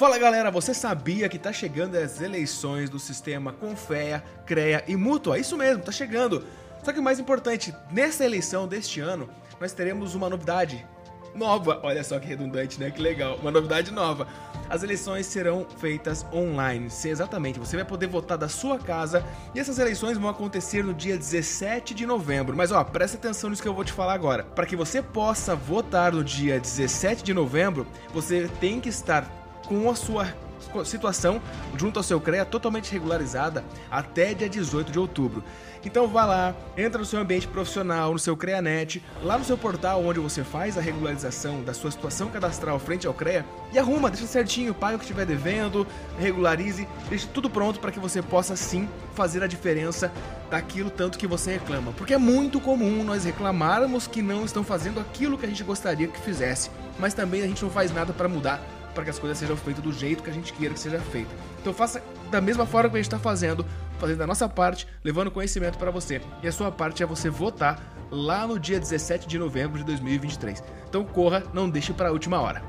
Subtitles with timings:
[0.00, 5.38] Fala galera, você sabia que tá chegando as eleições do sistema Confea, CREA e Mútua?
[5.38, 6.42] Isso mesmo, tá chegando.
[6.82, 9.28] Só que o mais importante, nessa eleição deste ano,
[9.60, 10.86] nós teremos uma novidade
[11.34, 11.80] nova.
[11.82, 12.90] Olha só que redundante, né?
[12.90, 13.36] Que legal.
[13.42, 14.26] Uma novidade nova.
[14.70, 16.88] As eleições serão feitas online.
[16.88, 17.58] Sim, exatamente.
[17.58, 19.22] Você vai poder votar da sua casa
[19.54, 22.56] e essas eleições vão acontecer no dia 17 de novembro.
[22.56, 24.44] Mas ó, presta atenção nisso que eu vou te falar agora.
[24.44, 29.39] Para que você possa votar no dia 17 de novembro, você tem que estar
[29.70, 30.26] com a sua
[30.84, 31.40] situação
[31.76, 35.44] junto ao seu CREA totalmente regularizada até dia 18 de outubro.
[35.84, 40.04] Então vá lá, entra no seu ambiente profissional, no seu CREANET, lá no seu portal
[40.04, 44.26] onde você faz a regularização da sua situação cadastral frente ao CREA e arruma, deixa
[44.26, 45.86] certinho, paga o que estiver devendo,
[46.18, 50.12] regularize, deixe tudo pronto para que você possa sim fazer a diferença
[50.50, 51.92] daquilo tanto que você reclama.
[51.92, 56.08] Porque é muito comum nós reclamarmos que não estão fazendo aquilo que a gente gostaria
[56.08, 59.38] que fizesse, mas também a gente não faz nada para mudar para que as coisas
[59.38, 61.30] sejam feitas do jeito que a gente queira que seja feita.
[61.60, 63.64] Então faça da mesma forma que a gente está fazendo,
[63.98, 66.20] fazendo a nossa parte, levando conhecimento para você.
[66.42, 70.62] E a sua parte é você votar lá no dia 17 de novembro de 2023.
[70.88, 72.62] Então corra, não deixe para a última hora.